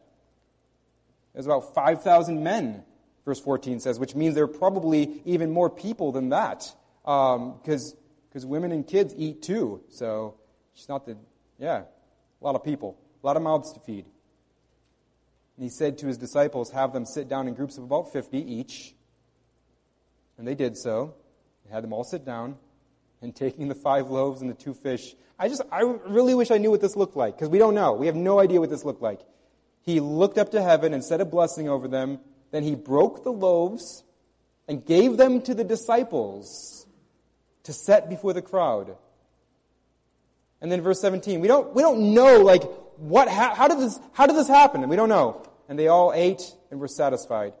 [1.33, 2.83] There's about 5,000 men,
[3.25, 6.73] verse 14 says, which means there are probably even more people than that.
[7.03, 7.97] Because um,
[8.31, 9.81] because women and kids eat too.
[9.89, 10.35] So
[10.73, 11.17] it's not the,
[11.59, 14.05] yeah, a lot of people, a lot of mouths to feed.
[15.57, 18.37] And he said to his disciples, have them sit down in groups of about 50
[18.37, 18.95] each.
[20.37, 21.15] And they did so.
[21.65, 22.57] They had them all sit down.
[23.21, 26.57] And taking the five loaves and the two fish, I just, I really wish I
[26.57, 27.93] knew what this looked like, because we don't know.
[27.93, 29.19] We have no idea what this looked like.
[29.83, 32.19] He looked up to heaven and said a blessing over them.
[32.51, 34.03] Then he broke the loaves
[34.67, 36.85] and gave them to the disciples
[37.63, 38.95] to set before the crowd.
[40.61, 42.63] And then verse 17, we don't, we don't know, like,
[42.97, 44.81] what, how, how did this, how did this happen?
[44.81, 45.43] And we don't know.
[45.67, 47.53] And they all ate and were satisfied.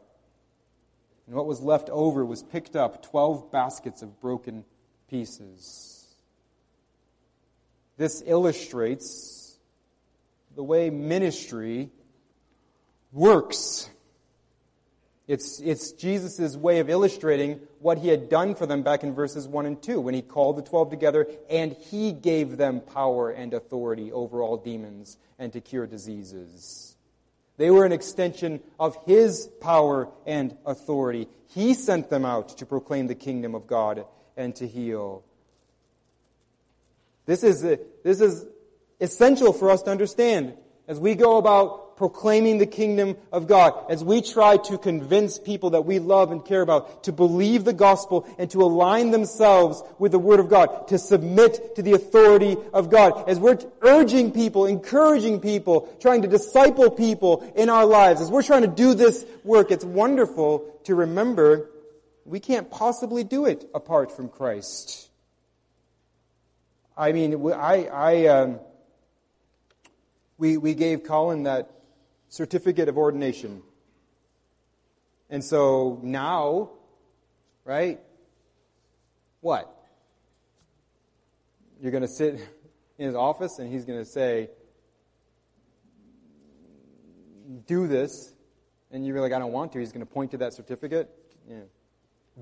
[1.25, 4.65] And what was left over was picked up 12 baskets of broken
[5.09, 6.05] pieces.
[7.97, 9.57] This illustrates
[10.55, 11.89] the way ministry
[13.11, 13.89] works.
[15.27, 19.47] It's, it's Jesus' way of illustrating what he had done for them back in verses
[19.47, 23.53] 1 and 2 when he called the 12 together and he gave them power and
[23.53, 26.97] authority over all demons and to cure diseases.
[27.57, 31.27] They were an extension of his power and authority.
[31.49, 35.23] He sent them out to proclaim the kingdom of God and to heal.
[37.25, 38.45] This is, this is
[38.99, 40.55] essential for us to understand
[40.87, 45.69] as we go about proclaiming the kingdom of God, as we try to convince people
[45.69, 50.11] that we love and care about to believe the gospel and to align themselves with
[50.11, 54.65] the word of God, to submit to the authority of God, as we're urging people,
[54.65, 59.23] encouraging people, trying to disciple people in our lives, as we're trying to do this
[59.43, 61.69] work, it's wonderful to remember
[62.25, 65.07] we can't possibly do it apart from Christ.
[66.97, 68.59] I mean, I, I, um,
[70.39, 71.69] we, we gave Colin that
[72.31, 73.61] certificate of ordination.
[75.29, 76.71] And so now,
[77.65, 77.99] right?
[79.41, 79.69] What?
[81.81, 82.35] You're going to sit
[82.97, 84.49] in his office and he's going to say,
[87.67, 88.33] do this.
[88.91, 89.79] And you're like, I don't want to.
[89.79, 91.09] He's going to point to that certificate.
[91.49, 91.57] Yeah.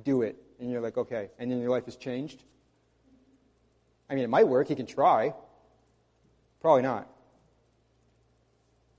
[0.03, 0.35] Do it.
[0.59, 1.29] And you're like, okay.
[1.39, 2.43] And then your life has changed.
[4.07, 4.67] I mean, it might work.
[4.67, 5.33] He can try.
[6.61, 7.07] Probably not.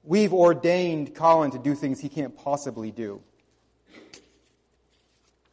[0.05, 3.21] We've ordained Colin to do things he can't possibly do.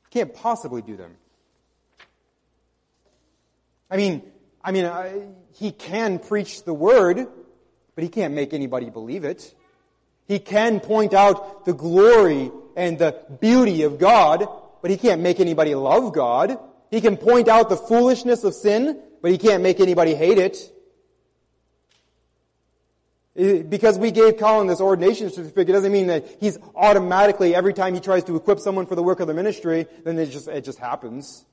[0.09, 1.15] Can't possibly do them.
[3.89, 4.23] I mean,
[4.63, 5.09] I mean, uh,
[5.53, 7.27] he can preach the word,
[7.95, 9.53] but he can't make anybody believe it.
[10.27, 14.47] He can point out the glory and the beauty of God,
[14.81, 16.59] but he can't make anybody love God.
[16.91, 20.71] He can point out the foolishness of sin, but he can't make anybody hate it.
[23.37, 27.99] Because we gave Colin this ordination certificate doesn't mean that he's automatically, every time he
[27.99, 30.79] tries to equip someone for the work of the ministry, then it just, it just
[30.79, 31.45] happens.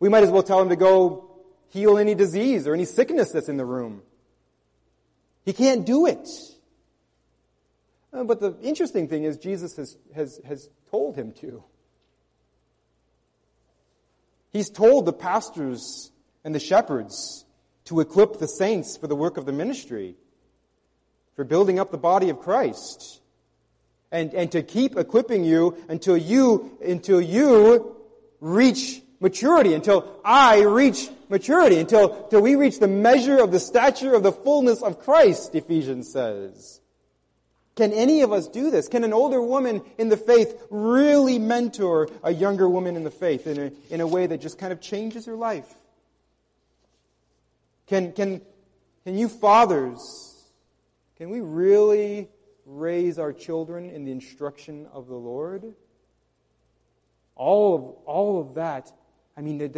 [0.00, 1.30] We might as well tell him to go
[1.68, 4.00] heal any disease or any sickness that's in the room.
[5.44, 6.26] He can't do it.
[8.10, 11.64] Uh, but the interesting thing is Jesus has, has, has told him to.
[14.50, 16.10] He's told the pastors
[16.44, 17.44] and the shepherds
[17.84, 20.16] to equip the saints for the work of the ministry,
[21.38, 23.20] for building up the body of Christ,
[24.10, 27.94] and, and to keep equipping you until you, until you
[28.40, 34.16] reach maturity, until I reach maturity, until, until we reach the measure of the stature
[34.16, 36.80] of the fullness of Christ, Ephesians says.
[37.76, 38.88] Can any of us do this?
[38.88, 43.46] Can an older woman in the faith really mentor a younger woman in the faith
[43.46, 45.72] in a, in a way that just kind of changes her life?
[47.86, 48.40] Can, can,
[49.04, 50.27] can you fathers,
[51.18, 52.28] can we really
[52.64, 55.74] raise our children in the instruction of the Lord?
[57.34, 58.90] All of, all of that,
[59.36, 59.72] I mean,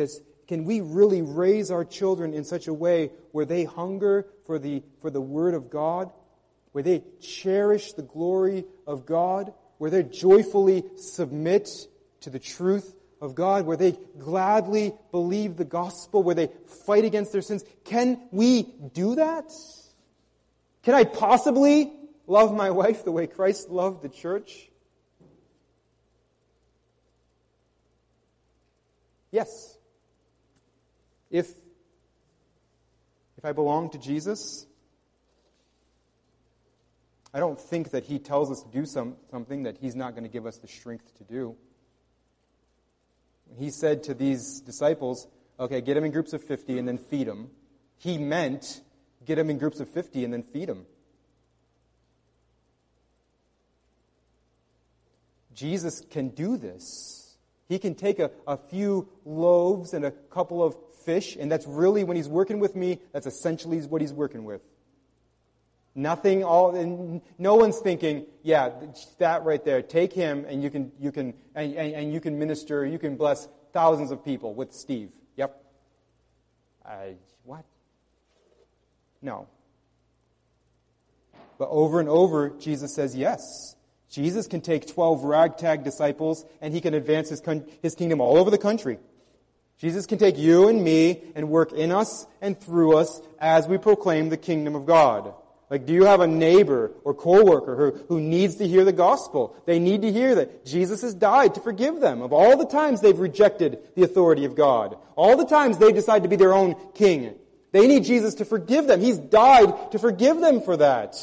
[0.46, 4.82] can we really raise our children in such a way where they hunger for the,
[5.00, 6.10] for the Word of God?
[6.72, 11.68] where they cherish the glory of God, where they joyfully submit
[12.20, 16.50] to the truth of God, where they gladly believe the gospel, where they
[16.86, 17.64] fight against their sins.
[17.84, 18.62] Can we
[18.92, 19.50] do that?
[20.82, 21.92] Can I possibly
[22.26, 24.70] love my wife the way Christ loved the church?
[29.30, 29.76] Yes.
[31.30, 31.48] If,
[33.36, 34.66] if I belong to Jesus,
[37.32, 40.24] I don't think that he tells us to do some, something that he's not going
[40.24, 41.56] to give us the strength to do.
[43.56, 45.28] He said to these disciples,
[45.58, 47.50] okay, get them in groups of 50 and then feed them.
[47.98, 48.80] He meant
[49.24, 50.86] get them in groups of 50 and then feed them.
[55.54, 57.36] Jesus can do this.
[57.68, 62.04] He can take a, a few loaves and a couple of fish, and that's really
[62.04, 64.62] when he's working with me, that's essentially what he's working with.
[65.94, 68.70] Nothing, all, and no one's thinking, yeah,
[69.18, 72.38] that right there, take him and you can, you can, and, and, and you can
[72.38, 75.10] minister, you can bless thousands of people with Steve.
[75.36, 75.62] Yep.
[76.86, 77.14] I,
[77.44, 77.64] what?
[79.22, 79.46] No.
[81.58, 83.76] But over and over, Jesus says yes.
[84.10, 87.42] Jesus can take 12 ragtag disciples and he can advance his,
[87.82, 88.98] his kingdom all over the country.
[89.78, 93.78] Jesus can take you and me and work in us and through us as we
[93.78, 95.32] proclaim the kingdom of God.
[95.70, 99.54] Like, do you have a neighbor or coworker who, who needs to hear the gospel?
[99.66, 103.00] They need to hear that Jesus has died to forgive them of all the times
[103.00, 104.96] they've rejected the authority of God.
[105.14, 107.36] All the times they decide to be their own king.
[107.72, 109.00] They need Jesus to forgive them.
[109.00, 111.16] He's died to forgive them for that.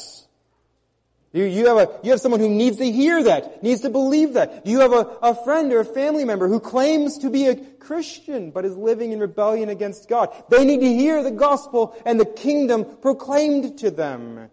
[1.32, 4.32] You, you, have a, you have someone who needs to hear that, needs to believe
[4.32, 4.64] that.
[4.64, 7.56] Do you have a, a friend or a family member who claims to be a
[7.88, 10.30] Christian but is living in rebellion against God.
[10.50, 14.50] They need to hear the gospel and the kingdom proclaimed to them.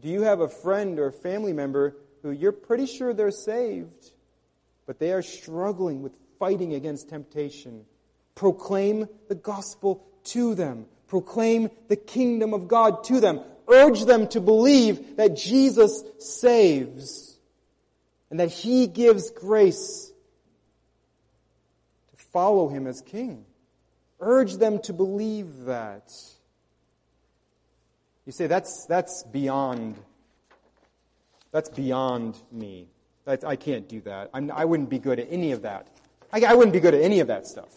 [0.00, 4.10] Do you have a friend or a family member who you're pretty sure they're saved,
[4.84, 7.84] but they are struggling with fighting against temptation?
[8.34, 10.86] Proclaim the gospel to them.
[11.08, 17.38] Proclaim the kingdom of God to them urge them to believe that Jesus saves
[18.30, 20.12] and that He gives grace
[22.10, 23.44] to follow Him as King.
[24.20, 26.12] Urge them to believe that.
[28.24, 29.96] You say, that's, that's beyond,
[31.52, 32.88] that's beyond me.
[33.24, 34.30] That's, I can't do that.
[34.32, 35.88] I'm, I would not be good at any of that.
[36.32, 37.68] I, I wouldn't be good at any of that stuff.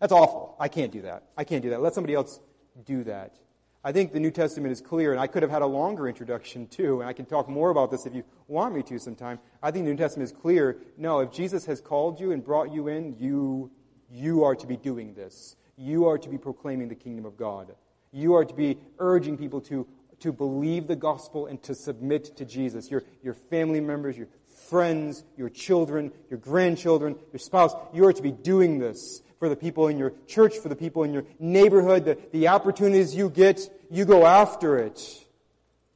[0.00, 0.56] That's awful.
[0.60, 1.24] I can't do that.
[1.36, 1.82] I can't do that.
[1.82, 2.40] Let somebody else
[2.84, 3.36] do that.
[3.84, 6.66] I think the New Testament is clear, and I could have had a longer introduction
[6.66, 9.38] too, and I can talk more about this if you want me to sometime.
[9.62, 10.78] I think the New Testament is clear.
[10.96, 13.70] No, if Jesus has called you and brought you in, you,
[14.10, 15.56] you are to be doing this.
[15.76, 17.74] You are to be proclaiming the kingdom of God.
[18.10, 19.86] You are to be urging people to,
[20.20, 22.90] to believe the gospel and to submit to Jesus.
[22.90, 24.28] Your, your family members, your
[24.68, 29.56] friends, your children, your grandchildren, your spouse, you are to be doing this for the
[29.56, 33.60] people in your church, for the people in your neighborhood, the, the opportunities you get,
[33.90, 35.00] you go after it.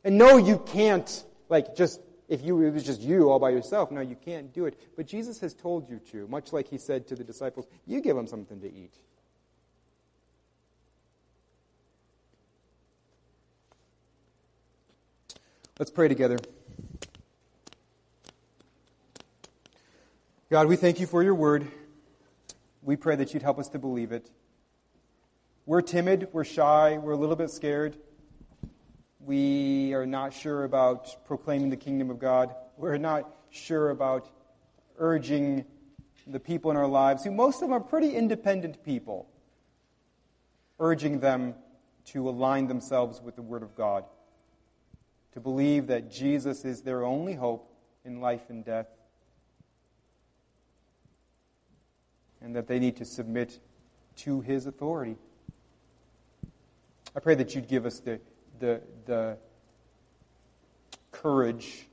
[0.05, 3.90] And no, you can't, like, just, if you, it was just you all by yourself,
[3.90, 4.78] no, you can't do it.
[4.97, 8.16] But Jesus has told you to, much like he said to the disciples, you give
[8.16, 8.95] them something to eat.
[15.78, 16.38] Let's pray together.
[20.49, 21.66] God, we thank you for your word.
[22.84, 24.28] We pray that you'd help us to believe it.
[25.66, 27.96] We're timid, we're shy, we're a little bit scared.
[29.20, 32.52] We are not sure about proclaiming the kingdom of God.
[32.76, 34.28] We're not sure about
[34.98, 35.64] urging
[36.26, 39.28] the people in our lives, who most of them are pretty independent people,
[40.80, 41.54] urging them
[42.06, 44.04] to align themselves with the Word of God,
[45.34, 47.72] to believe that Jesus is their only hope
[48.04, 48.88] in life and death,
[52.43, 53.59] and that they need to submit
[54.16, 55.16] to His authority.
[57.14, 58.20] I pray that you'd give us the,
[58.59, 59.36] the, the
[61.11, 61.86] courage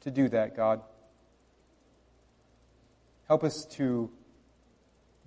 [0.00, 0.80] to do that, God.
[3.28, 4.10] Help us to,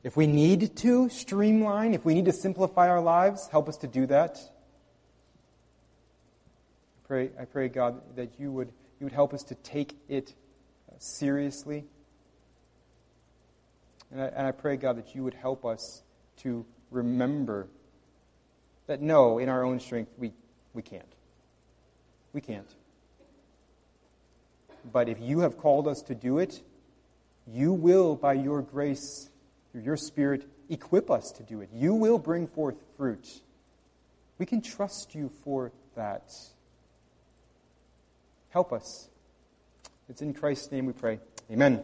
[0.04, 3.88] if we need to streamline, if we need to simplify our lives, help us to
[3.88, 4.38] do that.
[6.98, 10.34] I pray, I pray God, that you would, you would help us to take it
[10.98, 11.86] seriously.
[14.14, 16.04] And I, and I pray, God, that you would help us
[16.38, 17.68] to remember
[18.86, 20.32] that no, in our own strength, we,
[20.74, 21.12] we can't.
[22.32, 22.70] We can't.
[24.92, 26.62] But if you have called us to do it,
[27.48, 29.30] you will, by your grace,
[29.72, 31.70] through your Spirit, equip us to do it.
[31.74, 33.42] You will bring forth fruit.
[34.38, 36.34] We can trust you for that.
[38.50, 39.10] Help us.
[40.08, 41.20] It's in Christ's name we pray.
[41.52, 41.84] Amen.